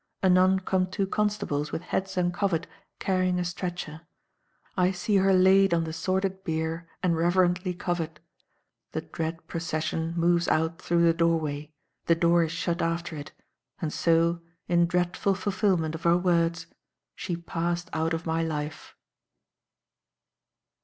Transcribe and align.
Anon 0.23 0.59
come 0.61 0.87
two 0.89 1.05
constables 1.05 1.71
with 1.71 1.83
heads 1.83 2.17
uncovered 2.17 2.65
carrying 2.97 3.37
a 3.37 3.45
stretcher. 3.45 4.01
I 4.75 4.89
see 4.89 5.17
her 5.17 5.31
laid 5.31 5.75
on 5.75 5.83
the 5.83 5.93
sordid 5.93 6.43
bier 6.43 6.87
and 7.03 7.15
reverently 7.15 7.75
covered. 7.75 8.19
The 8.93 9.01
dread 9.01 9.45
procession 9.45 10.15
moves 10.17 10.47
out 10.47 10.81
through 10.81 11.03
the 11.05 11.13
doorway, 11.13 11.69
the 12.07 12.15
door 12.15 12.41
is 12.43 12.51
shut 12.51 12.81
after 12.81 13.15
it, 13.15 13.31
and 13.79 13.93
so, 13.93 14.41
in 14.67 14.87
dreadful 14.87 15.35
fulfilment 15.35 15.93
of 15.93 16.01
her 16.01 16.17
words, 16.17 16.65
she 17.15 17.37
passed 17.37 17.87
out 17.93 18.15
of 18.15 18.25
my 18.25 18.41
life. 18.41 18.95